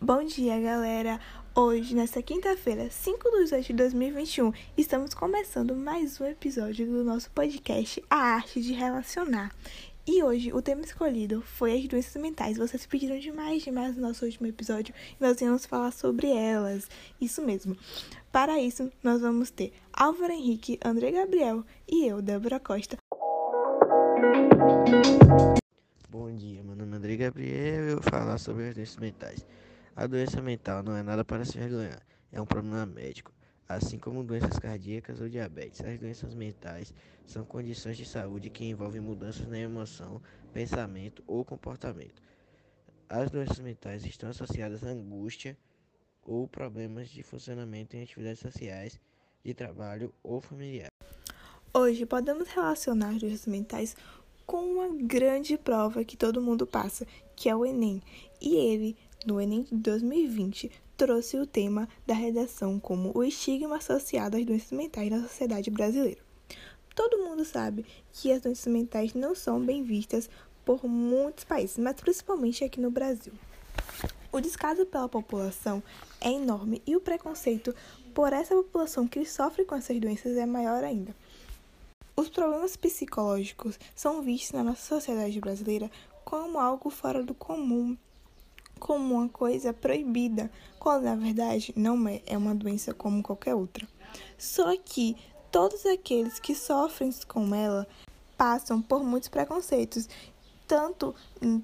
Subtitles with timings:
[0.00, 1.20] Bom dia, galera!
[1.52, 7.28] Hoje, nesta quinta-feira, 5 de 8 de 2021, estamos começando mais um episódio do nosso
[7.32, 9.52] podcast A Arte de Relacionar.
[10.06, 12.56] E hoje, o tema escolhido foi as doenças mentais.
[12.56, 16.88] Vocês pediram demais, demais no nosso último episódio e nós íamos falar sobre elas.
[17.20, 17.76] Isso mesmo.
[18.30, 22.96] Para isso, nós vamos ter Álvaro Henrique, André Gabriel e eu, Débora Costa.
[26.08, 29.44] Bom dia, meu nome é André Gabriel e eu vou falar sobre as doenças mentais.
[29.98, 33.32] A doença mental não é nada para se vergonhar, é um problema médico,
[33.68, 35.80] assim como doenças cardíacas ou diabetes.
[35.80, 36.94] As doenças mentais
[37.26, 40.22] são condições de saúde que envolvem mudanças na emoção,
[40.52, 42.22] pensamento ou comportamento.
[43.08, 45.58] As doenças mentais estão associadas à angústia
[46.22, 49.00] ou problemas de funcionamento em atividades sociais,
[49.44, 50.90] de trabalho ou familiar.
[51.74, 53.96] Hoje podemos relacionar as doenças mentais
[54.46, 58.00] com uma grande prova que todo mundo passa, que é o Enem.
[58.40, 64.36] E ele no Enem de 2020, trouxe o tema da redação como o estigma associado
[64.36, 66.20] às doenças mentais na sociedade brasileira.
[66.94, 70.28] Todo mundo sabe que as doenças mentais não são bem vistas
[70.64, 73.32] por muitos países, mas principalmente aqui no Brasil.
[74.30, 75.82] O descaso pela população
[76.20, 77.74] é enorme e o preconceito
[78.12, 81.14] por essa população que sofre com essas doenças é maior ainda.
[82.16, 85.90] Os problemas psicológicos são vistos na nossa sociedade brasileira
[86.24, 87.96] como algo fora do comum
[88.78, 93.86] como uma coisa proibida, quando na verdade não é, é uma doença como qualquer outra.
[94.38, 95.16] Só que
[95.50, 97.86] todos aqueles que sofrem com ela
[98.36, 100.08] passam por muitos preconceitos,
[100.66, 101.14] tanto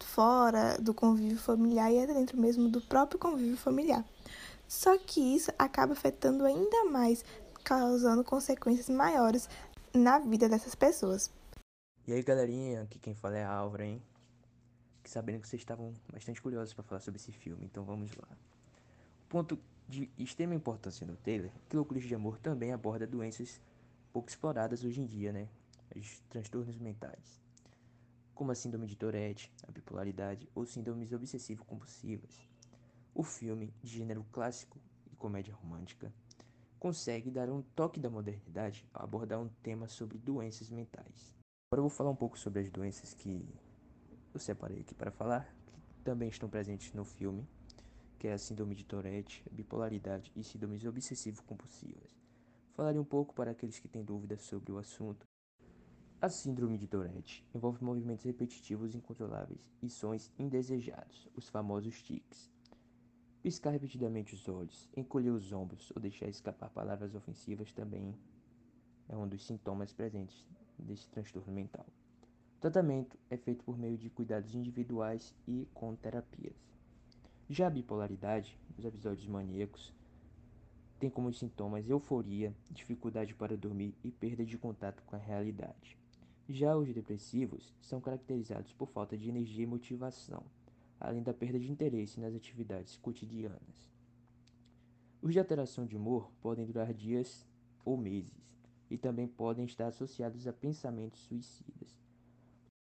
[0.00, 4.04] fora do convívio familiar e até dentro mesmo do próprio convívio familiar.
[4.66, 7.24] Só que isso acaba afetando ainda mais,
[7.62, 9.48] causando consequências maiores
[9.94, 11.30] na vida dessas pessoas.
[12.06, 14.02] E aí, galerinha, aqui quem fala é a Álvaro, hein?
[15.10, 18.28] Sabendo que vocês estavam bastante curiosos para falar sobre esse filme, então vamos lá.
[19.24, 23.60] O ponto de extrema importância no trailer é que Loucuras de Amor também aborda doenças
[24.12, 25.48] pouco exploradas hoje em dia, né?
[25.94, 27.40] Os transtornos mentais,
[28.34, 32.48] como a síndrome de Tourette, a bipolaridade ou síndromes obsessivo-compulsivas.
[33.14, 34.78] O filme, de gênero clássico
[35.12, 36.12] e comédia romântica,
[36.78, 41.34] consegue dar um toque da modernidade ao abordar um tema sobre doenças mentais.
[41.70, 43.46] Agora eu vou falar um pouco sobre as doenças que
[44.36, 45.50] eu separei aqui para falar,
[45.94, 47.48] que também estão presentes no filme,
[48.18, 52.14] que é a síndrome de Tourette, bipolaridade e síndromes obsessivo-compulsivas.
[52.74, 55.26] Falarei um pouco para aqueles que têm dúvidas sobre o assunto.
[56.20, 62.50] A síndrome de Tourette envolve movimentos repetitivos incontroláveis e sons indesejados, os famosos tics.
[63.42, 68.14] Piscar repetidamente os olhos, encolher os ombros ou deixar escapar palavras ofensivas também
[69.08, 70.46] é um dos sintomas presentes
[70.78, 71.86] desse transtorno mental.
[72.56, 76.56] O tratamento é feito por meio de cuidados individuais e com terapias.
[77.50, 79.92] Já a bipolaridade, os episódios maníacos,
[80.98, 85.98] tem como sintomas euforia, dificuldade para dormir e perda de contato com a realidade.
[86.48, 90.42] Já os depressivos são caracterizados por falta de energia e motivação,
[90.98, 93.90] além da perda de interesse nas atividades cotidianas.
[95.20, 97.46] Os de alteração de humor podem durar dias
[97.84, 98.50] ou meses
[98.90, 102.05] e também podem estar associados a pensamentos suicidas.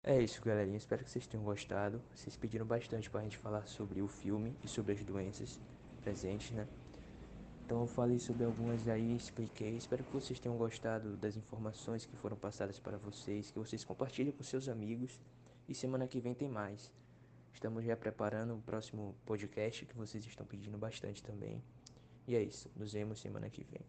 [0.03, 0.77] É isso, galerinha.
[0.77, 2.01] Espero que vocês tenham gostado.
[2.15, 5.61] Vocês pediram bastante pra gente falar sobre o filme e sobre as doenças
[6.03, 6.67] presentes, né?
[7.65, 9.77] Então eu falei sobre algumas aí, expliquei.
[9.77, 14.33] Espero que vocês tenham gostado das informações que foram passadas para vocês, que vocês compartilhem
[14.33, 15.21] com seus amigos.
[15.69, 16.91] E semana que vem tem mais.
[17.53, 21.63] Estamos já preparando o próximo podcast que vocês estão pedindo bastante também.
[22.27, 22.71] E é isso.
[22.75, 23.83] Nos vemos semana que vem.